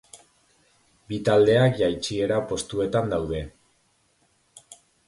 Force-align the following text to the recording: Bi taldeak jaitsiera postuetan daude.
Bi 1.11 1.19
taldeak 1.27 1.77
jaitsiera 1.83 2.41
postuetan 2.53 3.15
daude. 3.17 3.47